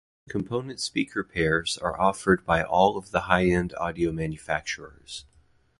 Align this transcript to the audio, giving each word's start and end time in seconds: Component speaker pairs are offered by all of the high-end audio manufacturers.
Component 0.27 0.79
speaker 0.79 1.23
pairs 1.23 1.77
are 1.77 2.01
offered 2.01 2.43
by 2.43 2.63
all 2.63 2.97
of 2.97 3.11
the 3.11 3.19
high-end 3.29 3.75
audio 3.75 4.11
manufacturers. 4.11 5.25